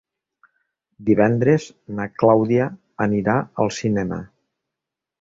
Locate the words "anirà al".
3.09-3.75